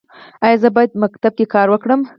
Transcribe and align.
ایا 0.45 0.57
زه 0.63 0.69
باید 0.75 0.91
په 0.93 0.97
ښوونځي 1.13 1.29
کې 1.37 1.45
کار 1.53 1.67
وکړم؟ 1.71 2.01